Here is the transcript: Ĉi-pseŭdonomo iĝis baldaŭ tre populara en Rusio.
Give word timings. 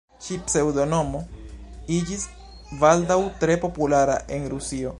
Ĉi-pseŭdonomo 0.27 1.19
iĝis 1.97 2.25
baldaŭ 2.85 3.19
tre 3.43 3.59
populara 3.67 4.17
en 4.39 4.49
Rusio. 4.55 4.89